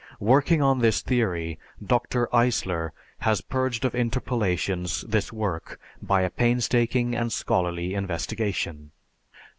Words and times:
Working 0.19 0.63
on 0.63 0.79
this 0.79 1.03
theory, 1.03 1.59
Dr. 1.85 2.27
Eisler 2.33 2.89
has 3.19 3.41
purged 3.41 3.85
of 3.85 3.93
interpolations 3.93 5.01
this 5.01 5.31
work 5.31 5.79
by 6.01 6.21
a 6.23 6.31
painstaking 6.31 7.13
and 7.15 7.31
scholarly 7.31 7.93
investigation. 7.93 8.93